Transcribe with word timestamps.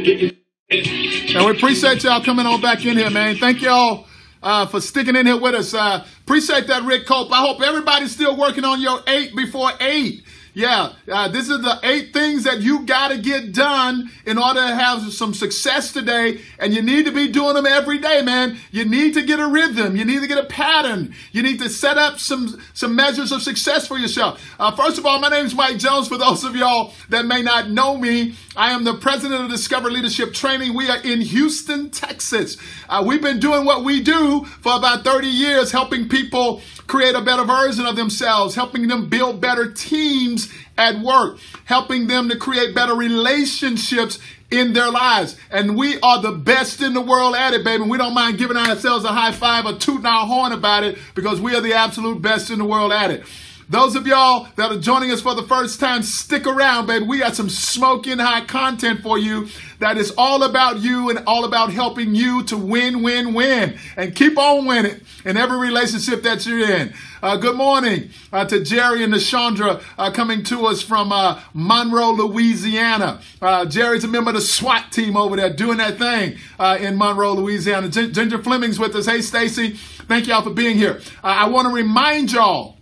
And 0.00 1.44
we 1.46 1.52
appreciate 1.52 2.04
y'all 2.04 2.22
coming 2.22 2.46
on 2.46 2.60
back 2.60 2.84
in 2.86 2.96
here, 2.96 3.10
man. 3.10 3.36
Thank 3.36 3.62
y'all 3.62 4.06
uh, 4.42 4.66
for 4.66 4.80
sticking 4.80 5.16
in 5.16 5.26
here 5.26 5.40
with 5.40 5.54
us. 5.54 5.74
Uh, 5.74 6.06
appreciate 6.22 6.66
that, 6.68 6.84
Rick 6.84 7.06
Cope. 7.06 7.32
I 7.32 7.40
hope 7.40 7.60
everybody's 7.62 8.12
still 8.12 8.36
working 8.36 8.64
on 8.64 8.80
your 8.80 9.00
eight 9.06 9.36
before 9.36 9.70
eight. 9.80 10.24
Yeah, 10.52 10.92
uh, 11.10 11.28
this 11.28 11.48
is 11.48 11.60
the 11.60 11.78
eight 11.84 12.12
things 12.12 12.44
that 12.44 12.60
you 12.60 12.84
got 12.84 13.08
to 13.08 13.18
get 13.18 13.52
done 13.52 14.10
in 14.26 14.36
order 14.36 14.60
to 14.60 14.74
have 14.74 15.12
some 15.12 15.32
success 15.32 15.92
today. 15.92 16.40
And 16.58 16.74
you 16.74 16.82
need 16.82 17.04
to 17.04 17.12
be 17.12 17.28
doing 17.28 17.54
them 17.54 17.66
every 17.66 17.98
day, 17.98 18.22
man. 18.22 18.58
You 18.72 18.84
need 18.84 19.14
to 19.14 19.22
get 19.22 19.38
a 19.38 19.46
rhythm. 19.46 19.96
You 19.96 20.04
need 20.04 20.20
to 20.20 20.26
get 20.26 20.38
a 20.38 20.46
pattern. 20.46 21.14
You 21.30 21.42
need 21.42 21.60
to 21.60 21.68
set 21.68 21.98
up 21.98 22.18
some, 22.18 22.60
some 22.74 22.96
measures 22.96 23.30
of 23.30 23.42
success 23.42 23.86
for 23.86 23.96
yourself. 23.96 24.42
Uh, 24.58 24.74
first 24.74 24.98
of 24.98 25.06
all, 25.06 25.20
my 25.20 25.28
name 25.28 25.46
is 25.46 25.54
Mike 25.54 25.78
Jones. 25.78 26.08
For 26.08 26.18
those 26.18 26.42
of 26.42 26.56
y'all 26.56 26.92
that 27.10 27.26
may 27.26 27.42
not 27.42 27.70
know 27.70 27.96
me, 27.96 28.34
I 28.56 28.72
am 28.72 28.82
the 28.82 28.94
president 28.94 29.44
of 29.44 29.50
Discover 29.50 29.90
Leadership 29.90 30.34
Training. 30.34 30.74
We 30.74 30.90
are 30.90 30.98
in 31.02 31.20
Houston, 31.20 31.90
Texas. 31.90 32.56
Uh, 32.88 33.04
we've 33.06 33.22
been 33.22 33.38
doing 33.38 33.64
what 33.64 33.84
we 33.84 34.02
do 34.02 34.44
for 34.60 34.76
about 34.76 35.04
30 35.04 35.28
years, 35.28 35.70
helping 35.70 36.08
people 36.08 36.60
create 36.88 37.14
a 37.14 37.20
better 37.20 37.44
version 37.44 37.86
of 37.86 37.94
themselves, 37.94 38.56
helping 38.56 38.88
them 38.88 39.08
build 39.08 39.40
better 39.40 39.70
teams 39.70 40.39
at 40.78 41.00
work, 41.00 41.38
helping 41.64 42.06
them 42.06 42.28
to 42.28 42.36
create 42.36 42.74
better 42.74 42.94
relationships 42.94 44.18
in 44.50 44.72
their 44.72 44.90
lives. 44.90 45.36
And 45.50 45.76
we 45.76 46.00
are 46.00 46.20
the 46.20 46.32
best 46.32 46.80
in 46.80 46.94
the 46.94 47.00
world 47.00 47.34
at 47.34 47.54
it, 47.54 47.64
baby. 47.64 47.84
We 47.84 47.98
don't 47.98 48.14
mind 48.14 48.38
giving 48.38 48.56
ourselves 48.56 49.04
a 49.04 49.08
high 49.08 49.32
five 49.32 49.66
or 49.66 49.74
tooting 49.74 50.06
our 50.06 50.26
horn 50.26 50.52
about 50.52 50.84
it 50.84 50.98
because 51.14 51.40
we 51.40 51.54
are 51.54 51.60
the 51.60 51.74
absolute 51.74 52.20
best 52.20 52.50
in 52.50 52.58
the 52.58 52.64
world 52.64 52.92
at 52.92 53.10
it. 53.10 53.24
Those 53.70 53.94
of 53.94 54.04
y'all 54.04 54.48
that 54.56 54.72
are 54.72 54.80
joining 54.80 55.12
us 55.12 55.22
for 55.22 55.36
the 55.36 55.44
first 55.44 55.78
time, 55.78 56.02
stick 56.02 56.44
around, 56.44 56.88
baby. 56.88 57.06
We 57.06 57.20
got 57.20 57.36
some 57.36 57.48
smoking 57.48 58.18
hot 58.18 58.48
content 58.48 59.00
for 59.00 59.16
you 59.16 59.46
that 59.78 59.96
is 59.96 60.12
all 60.18 60.42
about 60.42 60.80
you 60.80 61.08
and 61.08 61.20
all 61.24 61.44
about 61.44 61.70
helping 61.70 62.12
you 62.12 62.42
to 62.46 62.56
win, 62.56 63.00
win, 63.00 63.32
win. 63.32 63.78
And 63.96 64.12
keep 64.12 64.36
on 64.36 64.66
winning 64.66 65.00
in 65.24 65.36
every 65.36 65.56
relationship 65.56 66.24
that 66.24 66.44
you're 66.46 66.68
in. 66.68 66.92
Uh, 67.22 67.36
good 67.36 67.54
morning 67.54 68.10
uh, 68.32 68.44
to 68.46 68.64
Jerry 68.64 69.04
and 69.04 69.20
Chandra 69.20 69.80
uh, 69.96 70.10
coming 70.10 70.42
to 70.44 70.66
us 70.66 70.82
from 70.82 71.12
uh, 71.12 71.40
Monroe, 71.54 72.10
Louisiana. 72.10 73.20
Uh, 73.40 73.66
Jerry's 73.66 74.02
a 74.02 74.08
member 74.08 74.30
of 74.30 74.34
the 74.34 74.42
SWAT 74.42 74.90
team 74.90 75.16
over 75.16 75.36
there 75.36 75.54
doing 75.54 75.78
that 75.78 75.96
thing 75.96 76.38
uh, 76.58 76.76
in 76.80 76.98
Monroe, 76.98 77.34
Louisiana. 77.34 77.88
Ginger 77.88 78.42
Fleming's 78.42 78.80
with 78.80 78.96
us. 78.96 79.06
Hey, 79.06 79.22
Stacy. 79.22 79.74
Thank 80.08 80.26
y'all 80.26 80.42
for 80.42 80.50
being 80.50 80.76
here. 80.76 81.00
I 81.22 81.48
want 81.48 81.68
to 81.68 81.72
remind 81.72 82.32
y'all 82.32 82.79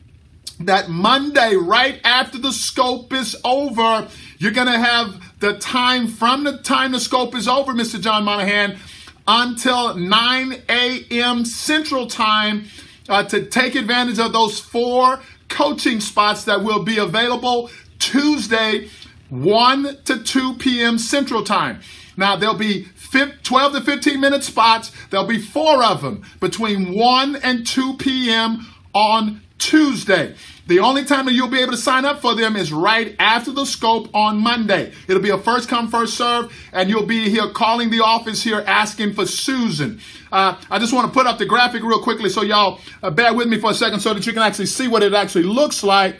that 0.60 0.88
Monday, 0.88 1.54
right 1.54 2.00
after 2.04 2.38
the 2.38 2.52
scope 2.52 3.12
is 3.12 3.36
over, 3.44 4.08
you're 4.38 4.52
going 4.52 4.66
to 4.66 4.78
have 4.78 5.22
the 5.40 5.58
time 5.58 6.08
from 6.08 6.44
the 6.44 6.58
time 6.58 6.92
the 6.92 7.00
scope 7.00 7.34
is 7.34 7.46
over, 7.46 7.72
Mr. 7.72 8.00
John 8.00 8.24
Monahan, 8.24 8.78
until 9.26 9.94
9 9.94 10.62
a.m. 10.68 11.44
Central 11.44 12.06
Time 12.06 12.64
uh, 13.08 13.22
to 13.24 13.46
take 13.46 13.74
advantage 13.74 14.18
of 14.18 14.32
those 14.32 14.58
four 14.58 15.20
coaching 15.48 16.00
spots 16.00 16.44
that 16.44 16.62
will 16.62 16.82
be 16.82 16.98
available 16.98 17.70
Tuesday, 17.98 18.88
1 19.30 19.98
to 20.04 20.22
2 20.22 20.54
p.m. 20.54 20.98
Central 20.98 21.44
Time. 21.44 21.80
Now, 22.16 22.34
there'll 22.34 22.56
be 22.56 22.88
12 23.12 23.72
to 23.74 23.80
15 23.80 24.20
minute 24.20 24.42
spots. 24.42 24.90
There'll 25.10 25.26
be 25.26 25.40
four 25.40 25.84
of 25.84 26.02
them 26.02 26.24
between 26.40 26.94
1 26.94 27.36
and 27.36 27.66
2 27.66 27.96
p.m. 27.96 28.66
on 28.92 29.40
Tuesday. 29.58 30.34
The 30.66 30.80
only 30.80 31.04
time 31.04 31.24
that 31.24 31.32
you'll 31.32 31.48
be 31.48 31.60
able 31.60 31.72
to 31.72 31.78
sign 31.78 32.04
up 32.04 32.20
for 32.20 32.34
them 32.34 32.54
is 32.54 32.72
right 32.72 33.16
after 33.18 33.52
the 33.52 33.64
scope 33.64 34.14
on 34.14 34.38
Monday. 34.38 34.92
It'll 35.08 35.22
be 35.22 35.30
a 35.30 35.38
first 35.38 35.66
come, 35.66 35.88
first 35.88 36.14
serve, 36.14 36.52
and 36.72 36.90
you'll 36.90 37.06
be 37.06 37.30
here 37.30 37.48
calling 37.48 37.88
the 37.88 38.00
office 38.00 38.42
here 38.42 38.62
asking 38.66 39.14
for 39.14 39.24
Susan. 39.24 40.00
Uh, 40.30 40.60
I 40.70 40.78
just 40.78 40.92
want 40.92 41.06
to 41.06 41.12
put 41.12 41.26
up 41.26 41.38
the 41.38 41.46
graphic 41.46 41.82
real 41.82 42.02
quickly 42.02 42.28
so 42.28 42.42
y'all 42.42 42.80
uh, 43.02 43.10
bear 43.10 43.32
with 43.32 43.48
me 43.48 43.58
for 43.58 43.70
a 43.70 43.74
second 43.74 44.00
so 44.00 44.12
that 44.12 44.26
you 44.26 44.32
can 44.34 44.42
actually 44.42 44.66
see 44.66 44.88
what 44.88 45.02
it 45.02 45.14
actually 45.14 45.44
looks 45.44 45.82
like. 45.82 46.16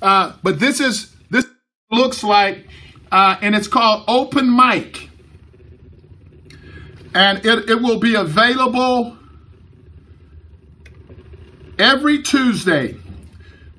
Uh, 0.00 0.34
but 0.44 0.60
this 0.60 0.78
is, 0.78 1.12
this 1.28 1.46
looks 1.90 2.22
like, 2.22 2.68
uh, 3.10 3.36
and 3.42 3.56
it's 3.56 3.66
called 3.66 4.04
Open 4.06 4.54
Mic. 4.54 5.10
And 7.14 7.44
it, 7.44 7.68
it 7.68 7.82
will 7.82 7.98
be 7.98 8.14
available 8.14 9.17
every 11.78 12.22
Tuesday 12.22 12.96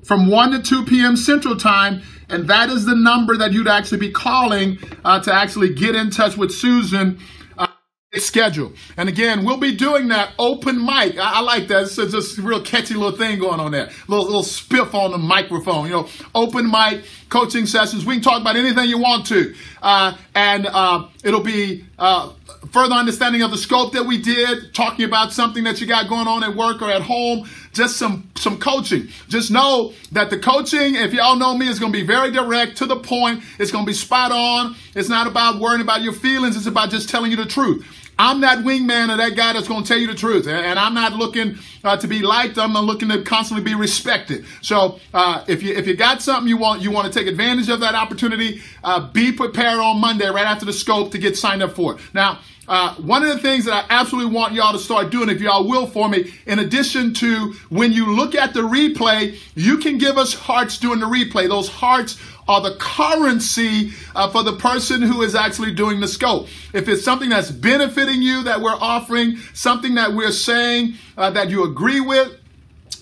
from 0.04 0.28
1 0.28 0.52
to 0.52 0.62
2 0.62 0.84
p.m. 0.86 1.16
Central 1.16 1.56
Time. 1.56 2.02
And 2.28 2.48
that 2.48 2.70
is 2.70 2.84
the 2.84 2.94
number 2.94 3.36
that 3.36 3.52
you'd 3.52 3.68
actually 3.68 3.98
be 3.98 4.10
calling 4.10 4.78
uh, 5.04 5.20
to 5.20 5.34
actually 5.34 5.74
get 5.74 5.96
in 5.96 6.10
touch 6.10 6.36
with 6.36 6.52
Susan 6.52 7.18
uh, 7.58 7.66
schedule. 8.14 8.72
And 8.96 9.08
again, 9.08 9.44
we'll 9.44 9.58
be 9.58 9.74
doing 9.74 10.08
that 10.08 10.32
open 10.38 10.78
mic. 10.78 11.18
I, 11.18 11.38
I 11.38 11.40
like 11.40 11.66
that. 11.68 11.82
It's 11.82 11.96
just 11.96 12.38
a 12.38 12.42
real 12.42 12.62
catchy 12.62 12.94
little 12.94 13.16
thing 13.18 13.40
going 13.40 13.58
on 13.58 13.72
there. 13.72 13.90
Little, 14.06 14.26
little 14.26 14.42
spiff 14.42 14.94
on 14.94 15.10
the 15.10 15.18
microphone. 15.18 15.86
You 15.86 15.92
know, 15.92 16.08
open 16.34 16.70
mic 16.70 17.04
coaching 17.28 17.66
sessions. 17.66 18.06
We 18.06 18.14
can 18.14 18.22
talk 18.22 18.40
about 18.40 18.56
anything 18.56 18.88
you 18.88 18.98
want 18.98 19.26
to. 19.26 19.54
Uh, 19.82 20.16
and 20.34 20.66
uh, 20.66 21.08
it'll 21.24 21.42
be 21.42 21.84
uh, 21.98 22.32
further 22.70 22.94
understanding 22.94 23.42
of 23.42 23.50
the 23.50 23.58
scope 23.58 23.92
that 23.92 24.04
we 24.04 24.20
did, 24.20 24.74
talking 24.74 25.04
about 25.04 25.32
something 25.32 25.64
that 25.64 25.80
you 25.80 25.86
got 25.86 26.08
going 26.08 26.28
on 26.28 26.44
at 26.44 26.54
work 26.54 26.82
or 26.82 26.90
at 26.90 27.02
home, 27.02 27.48
just 27.72 27.96
some 27.96 28.30
some 28.36 28.58
coaching. 28.58 29.08
Just 29.28 29.50
know 29.50 29.92
that 30.12 30.30
the 30.30 30.38
coaching, 30.38 30.94
if 30.96 31.12
y'all 31.12 31.36
know 31.36 31.56
me, 31.56 31.68
is 31.68 31.78
going 31.78 31.92
to 31.92 31.98
be 31.98 32.06
very 32.06 32.30
direct 32.30 32.76
to 32.78 32.86
the 32.86 32.96
point. 32.96 33.42
It's 33.58 33.70
going 33.70 33.84
to 33.84 33.88
be 33.88 33.94
spot 33.94 34.32
on. 34.32 34.76
It's 34.94 35.08
not 35.08 35.26
about 35.26 35.60
worrying 35.60 35.80
about 35.80 36.02
your 36.02 36.12
feelings. 36.12 36.56
It's 36.56 36.66
about 36.66 36.90
just 36.90 37.08
telling 37.08 37.30
you 37.30 37.36
the 37.36 37.46
truth. 37.46 37.86
I'm 38.20 38.42
that 38.42 38.58
wingman 38.58 39.10
of 39.10 39.16
that 39.16 39.34
guy 39.34 39.54
that's 39.54 39.66
going 39.66 39.82
to 39.82 39.88
tell 39.88 39.96
you 39.96 40.06
the 40.06 40.14
truth. 40.14 40.46
And 40.46 40.78
I'm 40.78 40.92
not 40.92 41.14
looking 41.14 41.56
uh, 41.82 41.96
to 41.96 42.06
be 42.06 42.20
liked. 42.20 42.58
I'm 42.58 42.74
not 42.74 42.84
looking 42.84 43.08
to 43.08 43.22
constantly 43.22 43.64
be 43.64 43.74
respected. 43.74 44.44
So 44.60 45.00
uh, 45.14 45.42
if 45.48 45.62
you 45.62 45.74
if 45.74 45.86
you 45.86 45.96
got 45.96 46.20
something 46.20 46.46
you 46.46 46.58
want 46.58 46.82
you 46.82 46.90
want 46.90 47.10
to 47.10 47.18
take 47.18 47.28
advantage 47.28 47.70
of 47.70 47.80
that 47.80 47.94
opportunity, 47.94 48.60
uh, 48.84 49.10
be 49.10 49.32
prepared 49.32 49.78
on 49.78 50.02
Monday 50.02 50.28
right 50.28 50.46
after 50.46 50.66
the 50.66 50.72
scope 50.72 51.12
to 51.12 51.18
get 51.18 51.36
signed 51.36 51.62
up 51.62 51.72
for 51.72 51.94
it. 51.94 52.00
Now, 52.12 52.40
uh, 52.70 52.94
one 52.94 53.24
of 53.24 53.28
the 53.28 53.38
things 53.38 53.64
that 53.64 53.74
I 53.90 54.00
absolutely 54.00 54.32
want 54.32 54.54
y'all 54.54 54.72
to 54.72 54.78
start 54.78 55.10
doing, 55.10 55.28
if 55.28 55.40
y'all 55.40 55.66
will 55.66 55.88
for 55.88 56.08
me, 56.08 56.32
in 56.46 56.60
addition 56.60 57.12
to 57.14 57.52
when 57.68 57.92
you 57.92 58.14
look 58.14 58.36
at 58.36 58.54
the 58.54 58.60
replay, 58.60 59.36
you 59.56 59.78
can 59.78 59.98
give 59.98 60.16
us 60.16 60.34
hearts 60.34 60.78
during 60.78 61.00
the 61.00 61.06
replay. 61.06 61.48
Those 61.48 61.68
hearts 61.68 62.16
are 62.46 62.60
the 62.60 62.76
currency 62.76 63.90
uh, 64.14 64.30
for 64.30 64.44
the 64.44 64.52
person 64.52 65.02
who 65.02 65.22
is 65.22 65.34
actually 65.34 65.74
doing 65.74 65.98
the 65.98 66.06
scope. 66.06 66.46
If 66.72 66.88
it's 66.88 67.04
something 67.04 67.28
that's 67.28 67.50
benefiting 67.50 68.22
you 68.22 68.44
that 68.44 68.60
we're 68.60 68.70
offering, 68.70 69.38
something 69.52 69.96
that 69.96 70.12
we're 70.12 70.30
saying 70.30 70.94
uh, 71.18 71.30
that 71.30 71.50
you 71.50 71.64
agree 71.64 72.00
with, 72.00 72.39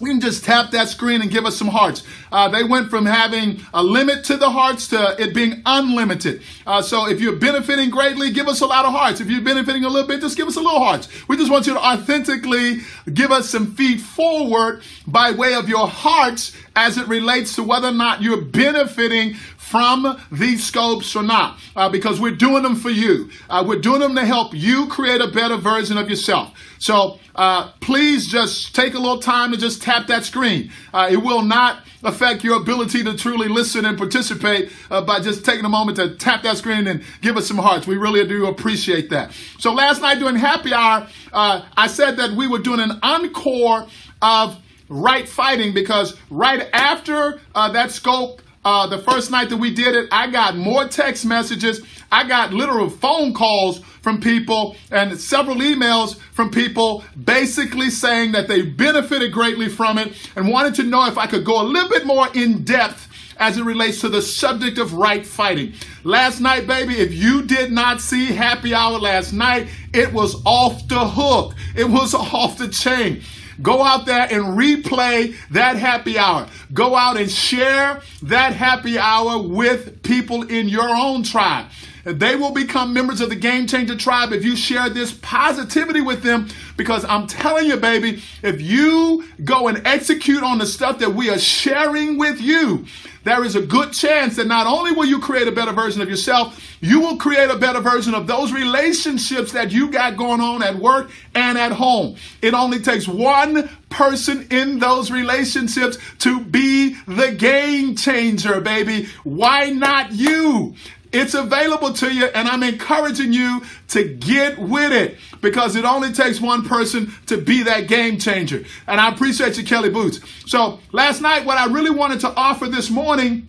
we 0.01 0.11
can 0.11 0.21
just 0.21 0.45
tap 0.45 0.71
that 0.71 0.89
screen 0.89 1.23
and 1.23 1.31
give 1.31 1.45
us 1.45 1.57
some 1.57 1.69
hearts. 1.69 2.03
Uh, 2.31 2.49
they 2.49 2.63
went 2.63 2.91
from 2.91 3.07
having 3.07 3.61
a 3.75 3.83
limit 3.83 4.25
to 4.25 4.37
the 4.37 4.51
hearts 4.51 4.89
to 4.89 5.21
it 5.21 5.35
being 5.35 5.63
unlimited. 5.67 6.43
Uh, 6.67 6.83
so 6.83 7.09
if 7.09 7.21
you're 7.21 7.37
benefiting 7.37 7.91
greatly, 7.91 8.31
give 8.31 8.49
us 8.49 8.61
a 8.61 8.67
lot 8.67 8.85
of 8.85 8.93
hearts. 8.93 9.21
If 9.21 9.29
you're 9.29 9.43
benefiting 9.43 9.85
a 9.85 9.89
little 9.89 10.09
bit, 10.09 10.21
just 10.21 10.37
give 10.37 10.49
us 10.49 10.57
a 10.57 10.61
little 10.61 10.81
hearts. 10.81 11.09
We 11.29 11.37
just 11.37 11.51
want 11.51 11.67
you 11.67 11.75
to 11.75 11.81
authentically 11.81 12.81
give 13.13 13.31
us 13.31 13.49
some 13.51 13.75
feed 13.75 14.01
forward 14.01 14.83
by 15.07 15.33
way 15.33 15.55
of 15.55 15.69
your 15.69 15.89
hearts 15.89 16.57
as 16.77 16.97
it 16.97 17.09
relates 17.09 17.57
to 17.57 17.63
whether 17.63 17.89
or 17.89 17.93
not 17.93 18.23
you're 18.23 18.43
benefiting 18.43 19.35
from 19.69 20.19
these 20.33 20.65
scopes 20.65 21.15
or 21.15 21.23
not, 21.23 21.59
uh, 21.77 21.89
because 21.89 22.21
we're 22.21 22.35
doing 22.35 22.63
them 22.63 22.75
for 22.75 22.91
you. 22.91 23.31
Uh, 23.51 23.63
we're 23.67 23.79
doing 23.81 24.01
them 24.01 24.15
to 24.15 24.25
help 24.25 24.55
you 24.55 24.87
create 24.87 25.21
a 25.21 25.29
better 25.29 25.57
version 25.57 25.99
of 25.99 26.09
yourself. 26.09 26.59
So 26.79 27.19
uh, 27.35 27.73
please 27.81 28.27
just 28.27 28.75
take 28.75 28.95
a 28.95 28.99
little 28.99 29.21
time 29.21 29.53
to 29.53 29.59
just 29.59 29.83
tap 29.83 30.07
that 30.07 30.25
screen. 30.25 30.71
Uh, 30.95 31.09
it 31.11 31.19
will 31.19 31.43
not 31.43 31.83
affect 32.03 32.45
your 32.45 32.57
ability 32.57 33.05
to 33.05 33.15
truly 33.15 33.49
listen 33.49 33.85
and 33.85 33.99
participate 33.99 34.73
uh, 34.91 35.03
by 35.03 35.21
just 35.21 35.45
taking 35.45 35.65
a 35.65 35.69
moment 35.69 35.99
to 35.99 36.15
tap 36.15 36.43
that 36.45 36.57
screen 36.57 36.87
and 36.87 37.05
give 37.21 37.37
us 37.37 37.47
some 37.47 37.59
hearts. 37.59 37.87
We 37.87 37.97
really 37.97 38.27
do 38.27 38.47
appreciate 38.47 39.11
that. 39.11 39.33
So 39.59 39.75
last 39.75 40.01
night 40.01 40.19
during 40.19 40.37
happy 40.37 40.73
hour, 40.73 41.07
uh, 41.33 41.67
I 41.77 41.89
said 41.89 42.17
that 42.17 42.33
we 42.33 42.49
were 42.49 42.61
doing 42.61 42.81
an 42.81 42.99
encore 43.03 43.87
of 44.23 44.57
right 44.89 45.29
fighting 45.29 45.75
because 45.75 46.17
right 46.31 46.71
after 46.73 47.41
that 47.55 47.91
scope 47.91 48.41
uh, 48.69 48.87
the 48.87 48.99
first 48.99 49.31
night 49.31 49.49
that 49.49 49.57
we 49.57 49.73
did 49.73 49.95
it, 49.95 50.11
I 50.13 50.31
got 50.31 50.55
more 50.55 50.87
text 50.87 51.25
messages. 51.25 51.81
I 52.13 52.29
got 52.29 52.53
literal 52.53 52.91
phone 52.91 53.33
calls 53.33 53.79
from 54.03 54.21
people 54.21 54.77
and 54.91 55.19
several 55.19 55.57
emails 55.57 56.19
from 56.19 56.51
people 56.51 57.03
basically 57.25 57.89
saying 57.89 58.33
that 58.33 58.47
they 58.47 58.61
benefited 58.61 59.33
greatly 59.33 59.71
from 59.71 59.97
it 59.97 60.13
and 60.37 60.51
wanted 60.51 60.75
to 60.75 60.83
know 60.83 61.07
if 61.07 61.17
I 61.17 61.27
could 61.27 61.47
go 61.47 61.63
a 61.63 61.65
little 61.65 61.89
bit 61.89 62.05
more 62.05 62.29
in 62.35 62.63
depth 62.63 63.09
as 63.39 63.57
it 63.57 63.65
relates 63.65 64.03
to 64.03 64.11
the 64.11 64.21
subject 64.21 64.77
of 64.77 64.93
right 64.93 65.25
fighting. 65.25 65.73
Last 66.05 66.39
night, 66.39 66.67
baby, 66.67 66.99
if 66.99 67.15
you 67.15 67.45
did 67.45 67.73
not 67.73 68.03
see 68.03 68.27
happy 68.27 68.75
hour 68.75 68.99
last 68.99 69.33
night, 69.33 69.69
it 69.95 70.13
was 70.13 70.43
off 70.45 70.87
the 70.89 71.09
hook. 71.09 71.55
It 71.75 71.89
was 71.89 72.13
off 72.35 72.59
the 72.59 72.69
chain. 72.69 73.23
Go 73.61 73.83
out 73.83 74.07
there 74.07 74.23
and 74.23 74.59
replay 74.59 75.35
that 75.51 75.77
happy 75.77 76.19
hour. 76.19 76.47
Go 76.73 76.95
out 76.95 77.17
and 77.17 77.31
share 77.31 78.03
that 78.23 78.55
happy 78.55 78.99
hour 78.99 79.39
with 79.43 80.03
people 80.03 80.43
in 80.43 80.69
your 80.69 80.89
own 80.89 81.23
tribe. 81.23 81.67
They 82.15 82.37
will 82.37 82.53
become 82.53 82.95
members 82.95 83.21
of 83.21 83.29
the 83.29 83.37
Game 83.37 83.67
Changer 83.67 83.95
tribe 83.95 84.33
if 84.33 84.43
you 84.43 84.57
share 84.57 84.89
this 84.89 85.13
positivity 85.13 86.01
with 86.01 86.23
them. 86.23 86.49
Because 86.77 87.05
I'm 87.05 87.27
telling 87.27 87.67
you, 87.67 87.77
baby, 87.77 88.23
if 88.43 88.63
you 88.63 89.29
go 89.45 89.69
and 89.69 89.87
execute 89.87 90.43
on 90.43 90.59
the 90.59 90.67
stuff 90.67 91.01
that 91.01 91.15
we 91.15 91.29
are 91.29 91.39
sharing 91.39 92.17
with 92.17 92.41
you, 92.41 92.87
there 93.25 93.45
is 93.45 93.57
a 93.57 93.61
good 93.61 93.93
chance 93.93 94.37
that 94.37 94.47
not 94.47 94.67
only 94.67 94.93
will 94.93 95.05
you 95.05 95.19
create 95.19 95.49
a 95.49 95.53
better 95.53 95.73
version 95.73 96.01
of 96.01 96.09
yourself, 96.09 96.65
you 96.81 97.01
will 97.01 97.17
create 97.17 97.51
a 97.51 97.57
better 97.57 97.81
version 97.81 98.15
of 98.15 98.27
those 98.27 98.53
relationships 98.53 99.53
that 99.53 99.71
you 99.71 99.91
got 99.91 100.17
going 100.17 100.41
on 100.41 100.63
at 100.63 100.77
work 100.77 101.11
and 101.35 101.59
at 101.59 101.73
home. 101.73 102.17
It 102.41 102.55
only 102.55 102.79
takes 102.79 103.07
one 103.07 103.69
person 103.91 104.47
in 104.51 104.79
those 104.79 105.11
relationships 105.11 105.99
to 106.21 106.41
be 106.41 106.95
the 107.07 107.33
game 107.33 107.97
changer, 107.97 108.61
baby. 108.61 109.09
Why 109.25 109.71
not 109.71 110.13
you? 110.13 110.75
It's 111.13 111.35
available 111.35 111.93
to 111.95 112.13
you, 112.13 112.27
and 112.27 112.49
I'm 112.49 112.63
encouraging 112.63 113.33
you 113.33 113.63
to 113.89 114.05
get 114.05 114.59
with 114.59 114.93
it 114.93 115.17
because 115.41 115.77
it 115.77 115.85
only 115.85 116.13
takes 116.13 116.41
one 116.41 116.65
person 116.65 117.13
to 117.27 117.39
be 117.39 117.63
that 117.63 117.89
game 117.89 118.19
changer. 118.19 118.65
And 118.87 119.01
I 119.01 119.09
appreciate 119.09 119.57
you, 119.57 119.65
Kelly 119.65 119.91
Boots. 119.91 120.21
So, 120.47 120.81
last 120.93 121.21
night, 121.21 121.47
what 121.47 121.57
I 121.57 121.67
really 121.67 121.91
wanted 121.91 122.21
to 122.21 122.35
offer 122.35 122.67
this 122.67 122.91
morning 122.91 123.49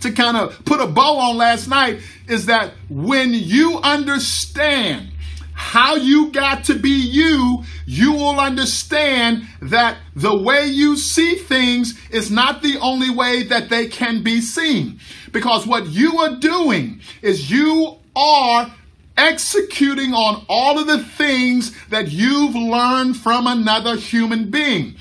to 0.00 0.12
kind 0.12 0.36
of 0.36 0.64
put 0.64 0.80
a 0.80 0.86
bow 0.86 1.18
on 1.18 1.36
last 1.36 1.68
night 1.68 2.00
is 2.28 2.46
that 2.46 2.72
when 2.88 3.32
you 3.32 3.78
understand 3.82 5.11
how 5.54 5.96
you 5.96 6.30
got 6.32 6.64
to 6.64 6.74
be 6.74 6.90
you, 6.90 7.64
you 7.86 8.12
will 8.12 8.40
understand 8.40 9.46
that 9.60 9.98
the 10.14 10.36
way 10.36 10.66
you 10.66 10.96
see 10.96 11.34
things 11.34 11.98
is 12.10 12.30
not 12.30 12.62
the 12.62 12.78
only 12.78 13.10
way 13.10 13.42
that 13.44 13.68
they 13.68 13.86
can 13.86 14.22
be 14.22 14.40
seen. 14.40 14.98
Because 15.30 15.66
what 15.66 15.86
you 15.86 16.18
are 16.18 16.36
doing 16.36 17.00
is 17.20 17.50
you 17.50 17.96
are 18.16 18.72
executing 19.16 20.14
on 20.14 20.44
all 20.48 20.78
of 20.78 20.86
the 20.86 21.02
things 21.02 21.76
that 21.88 22.10
you've 22.10 22.54
learned 22.54 23.16
from 23.16 23.46
another 23.46 23.96
human 23.96 24.50
being. 24.50 24.96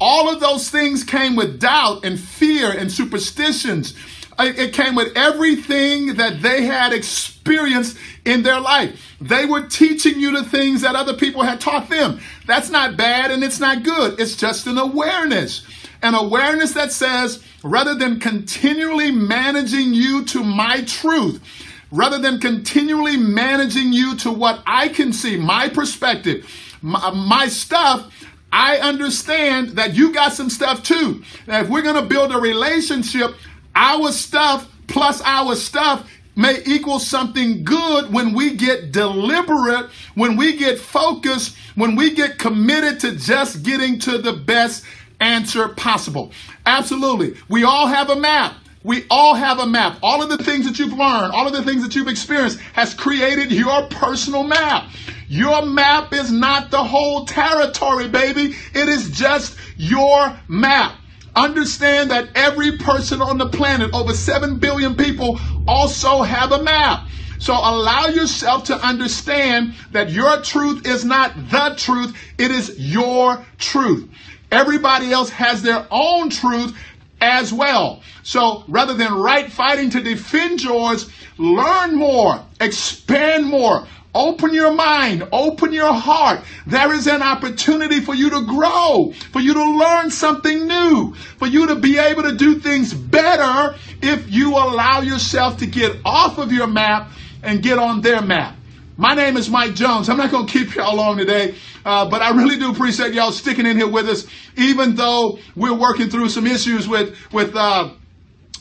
All 0.00 0.28
of 0.28 0.40
those 0.40 0.70
things 0.70 1.04
came 1.04 1.36
with 1.36 1.58
doubt 1.58 2.04
and 2.04 2.20
fear 2.20 2.70
and 2.70 2.92
superstitions 2.92 3.94
it 4.38 4.72
came 4.72 4.94
with 4.94 5.16
everything 5.16 6.14
that 6.16 6.42
they 6.42 6.64
had 6.64 6.92
experienced 6.92 7.96
in 8.24 8.42
their 8.42 8.60
life. 8.60 9.16
They 9.20 9.46
were 9.46 9.66
teaching 9.66 10.20
you 10.20 10.32
the 10.32 10.44
things 10.44 10.82
that 10.82 10.94
other 10.94 11.14
people 11.14 11.42
had 11.42 11.60
taught 11.60 11.88
them. 11.88 12.20
That's 12.46 12.70
not 12.70 12.96
bad 12.96 13.30
and 13.30 13.42
it's 13.42 13.60
not 13.60 13.82
good. 13.82 14.20
It's 14.20 14.36
just 14.36 14.66
an 14.66 14.78
awareness. 14.78 15.66
An 16.02 16.14
awareness 16.14 16.72
that 16.72 16.92
says, 16.92 17.42
rather 17.62 17.94
than 17.94 18.20
continually 18.20 19.10
managing 19.10 19.94
you 19.94 20.24
to 20.26 20.44
my 20.44 20.82
truth, 20.82 21.42
rather 21.90 22.18
than 22.18 22.38
continually 22.40 23.16
managing 23.16 23.92
you 23.92 24.16
to 24.16 24.30
what 24.30 24.62
I 24.66 24.88
can 24.88 25.12
see, 25.12 25.36
my 25.36 25.68
perspective, 25.68 26.48
my, 26.82 27.10
my 27.12 27.48
stuff, 27.48 28.12
I 28.52 28.78
understand 28.78 29.70
that 29.70 29.94
you 29.94 30.12
got 30.12 30.32
some 30.32 30.50
stuff 30.50 30.82
too. 30.82 31.22
Now, 31.46 31.60
if 31.60 31.68
we're 31.68 31.82
going 31.82 32.00
to 32.00 32.08
build 32.08 32.32
a 32.32 32.38
relationship, 32.38 33.34
our 33.76 34.10
stuff 34.10 34.68
plus 34.88 35.22
our 35.22 35.54
stuff 35.54 36.10
may 36.34 36.62
equal 36.66 36.98
something 36.98 37.64
good 37.64 38.12
when 38.12 38.34
we 38.34 38.54
get 38.54 38.92
deliberate, 38.92 39.90
when 40.14 40.36
we 40.36 40.56
get 40.56 40.78
focused, 40.78 41.56
when 41.76 41.96
we 41.96 42.14
get 42.14 42.38
committed 42.38 43.00
to 43.00 43.16
just 43.16 43.62
getting 43.62 43.98
to 43.98 44.18
the 44.18 44.32
best 44.32 44.84
answer 45.20 45.68
possible. 45.68 46.32
Absolutely. 46.66 47.36
We 47.48 47.64
all 47.64 47.86
have 47.86 48.10
a 48.10 48.16
map. 48.16 48.54
We 48.82 49.04
all 49.10 49.34
have 49.34 49.58
a 49.58 49.66
map. 49.66 49.98
All 50.02 50.22
of 50.22 50.28
the 50.28 50.42
things 50.44 50.66
that 50.66 50.78
you've 50.78 50.92
learned, 50.92 51.32
all 51.32 51.46
of 51.46 51.52
the 51.52 51.62
things 51.62 51.82
that 51.82 51.96
you've 51.96 52.06
experienced 52.06 52.60
has 52.74 52.94
created 52.94 53.50
your 53.50 53.88
personal 53.88 54.44
map. 54.44 54.90
Your 55.28 55.66
map 55.66 56.12
is 56.12 56.30
not 56.30 56.70
the 56.70 56.84
whole 56.84 57.24
territory, 57.24 58.08
baby. 58.08 58.54
It 58.74 58.88
is 58.88 59.10
just 59.10 59.56
your 59.76 60.38
map. 60.46 60.96
Understand 61.36 62.10
that 62.10 62.30
every 62.34 62.78
person 62.78 63.20
on 63.20 63.36
the 63.36 63.48
planet, 63.48 63.92
over 63.92 64.14
7 64.14 64.58
billion 64.58 64.96
people, 64.96 65.38
also 65.68 66.22
have 66.22 66.50
a 66.50 66.62
map. 66.62 67.06
So 67.38 67.52
allow 67.52 68.06
yourself 68.06 68.64
to 68.64 68.74
understand 68.74 69.74
that 69.92 70.10
your 70.10 70.40
truth 70.40 70.86
is 70.86 71.04
not 71.04 71.34
the 71.50 71.74
truth, 71.76 72.16
it 72.38 72.50
is 72.50 72.78
your 72.78 73.44
truth. 73.58 74.08
Everybody 74.50 75.12
else 75.12 75.28
has 75.30 75.62
their 75.62 75.86
own 75.90 76.30
truth 76.30 76.74
as 77.20 77.52
well. 77.52 78.02
So 78.22 78.64
rather 78.68 78.94
than 78.94 79.12
right 79.12 79.52
fighting 79.52 79.90
to 79.90 80.02
defend 80.02 80.62
yours, 80.62 81.10
learn 81.36 81.94
more, 81.96 82.42
expand 82.60 83.46
more, 83.46 83.86
Open 84.16 84.54
your 84.54 84.72
mind, 84.72 85.28
open 85.30 85.74
your 85.74 85.92
heart. 85.92 86.40
There 86.66 86.90
is 86.94 87.06
an 87.06 87.20
opportunity 87.20 88.00
for 88.00 88.14
you 88.14 88.30
to 88.30 88.46
grow, 88.46 89.12
for 89.30 89.40
you 89.40 89.52
to 89.52 89.62
learn 89.62 90.10
something 90.10 90.66
new, 90.66 91.14
for 91.36 91.46
you 91.46 91.66
to 91.66 91.74
be 91.74 91.98
able 91.98 92.22
to 92.22 92.34
do 92.34 92.58
things 92.58 92.94
better 92.94 93.76
if 94.00 94.32
you 94.32 94.52
allow 94.54 95.02
yourself 95.02 95.58
to 95.58 95.66
get 95.66 95.98
off 96.02 96.38
of 96.38 96.50
your 96.50 96.66
map 96.66 97.10
and 97.42 97.62
get 97.62 97.78
on 97.78 98.00
their 98.00 98.22
map. 98.22 98.56
My 98.96 99.14
name 99.14 99.36
is 99.36 99.50
Mike 99.50 99.74
Jones. 99.74 100.08
I'm 100.08 100.16
not 100.16 100.30
going 100.30 100.46
to 100.46 100.52
keep 100.52 100.74
y'all 100.74 100.96
long 100.96 101.18
today, 101.18 101.54
uh, 101.84 102.08
but 102.08 102.22
I 102.22 102.30
really 102.30 102.58
do 102.58 102.70
appreciate 102.70 103.12
y'all 103.12 103.32
sticking 103.32 103.66
in 103.66 103.76
here 103.76 103.86
with 103.86 104.08
us, 104.08 104.26
even 104.56 104.94
though 104.94 105.38
we're 105.54 105.74
working 105.74 106.08
through 106.08 106.30
some 106.30 106.46
issues 106.46 106.88
with 106.88 107.14
with. 107.34 107.54
Uh, 107.54 107.90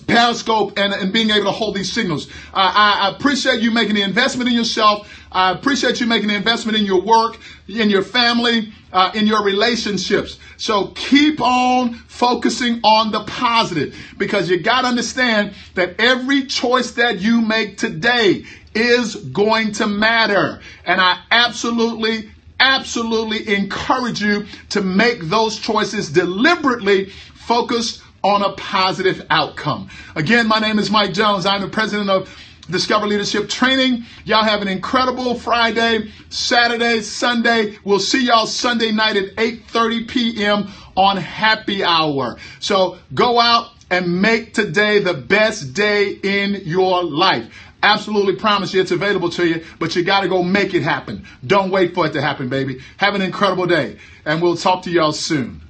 Periscope 0.07 0.77
and, 0.77 0.93
and 0.93 1.11
being 1.11 1.29
able 1.31 1.45
to 1.45 1.51
hold 1.51 1.75
these 1.75 1.91
signals. 1.91 2.27
Uh, 2.53 2.71
I, 2.73 3.07
I 3.07 3.15
appreciate 3.15 3.61
you 3.61 3.71
making 3.71 3.95
the 3.95 4.03
investment 4.03 4.49
in 4.49 4.55
yourself. 4.55 5.09
I 5.35 5.51
appreciate 5.51 5.99
you 5.99 6.07
making 6.07 6.29
the 6.29 6.35
investment 6.35 6.77
in 6.77 6.85
your 6.85 7.01
work, 7.01 7.37
in 7.67 7.89
your 7.89 8.03
family, 8.03 8.71
uh, 8.93 9.11
in 9.13 9.27
your 9.27 9.43
relationships. 9.43 10.39
So 10.55 10.87
keep 10.95 11.41
on 11.41 11.93
focusing 11.93 12.79
on 12.85 13.11
the 13.11 13.21
positive 13.25 13.95
because 14.17 14.49
you 14.49 14.61
got 14.61 14.81
to 14.83 14.87
understand 14.87 15.53
that 15.73 15.99
every 15.99 16.45
choice 16.45 16.91
that 16.91 17.19
you 17.19 17.41
make 17.41 17.77
today 17.77 18.45
is 18.73 19.15
going 19.15 19.73
to 19.73 19.87
matter. 19.87 20.61
And 20.85 21.01
I 21.01 21.21
absolutely 21.29 22.31
absolutely 22.57 23.53
encourage 23.53 24.21
you 24.21 24.45
to 24.69 24.81
make 24.81 25.19
those 25.23 25.59
choices 25.59 26.09
deliberately 26.09 27.07
focused 27.33 28.01
on 28.23 28.41
a 28.41 28.53
positive 28.53 29.25
outcome. 29.29 29.89
Again, 30.15 30.47
my 30.47 30.59
name 30.59 30.79
is 30.79 30.89
Mike 30.89 31.13
Jones. 31.13 31.45
I'm 31.45 31.59
the 31.59 31.67
president 31.67 32.09
of 32.09 32.33
Discover 32.69 33.07
Leadership 33.07 33.49
Training. 33.49 34.05
Y'all 34.23 34.43
have 34.43 34.61
an 34.61 34.67
incredible 34.67 35.35
Friday, 35.35 36.11
Saturday, 36.29 37.01
Sunday. 37.01 37.77
We'll 37.83 37.99
see 37.99 38.25
y'all 38.25 38.47
Sunday 38.47 38.91
night 38.91 39.17
at 39.17 39.35
8:30 39.35 40.07
p.m. 40.07 40.67
on 40.95 41.17
Happy 41.17 41.83
Hour. 41.83 42.37
So 42.59 42.97
go 43.13 43.39
out 43.39 43.71
and 43.91 44.21
make 44.21 44.53
today 44.53 44.99
the 44.99 45.13
best 45.13 45.73
day 45.73 46.11
in 46.11 46.61
your 46.65 47.03
life. 47.03 47.53
Absolutely 47.83 48.35
promise 48.35 48.73
you 48.73 48.81
it's 48.81 48.89
available 48.89 49.29
to 49.29 49.47
you, 49.47 49.63
but 49.77 49.95
you 49.95 50.03
got 50.03 50.21
to 50.21 50.27
go 50.27 50.41
make 50.41 50.73
it 50.73 50.81
happen. 50.81 51.23
Don't 51.45 51.69
wait 51.69 51.93
for 51.93 52.07
it 52.07 52.13
to 52.13 52.21
happen, 52.21 52.49
baby. 52.49 52.79
Have 52.97 53.13
an 53.13 53.21
incredible 53.21 53.67
day, 53.67 53.97
and 54.25 54.41
we'll 54.41 54.57
talk 54.57 54.81
to 54.83 54.91
y'all 54.91 55.11
soon. 55.11 55.61